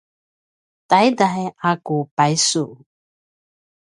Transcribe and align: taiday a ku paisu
taiday 0.89 1.41
a 1.69 1.71
ku 1.85 1.97
paisu 2.15 2.65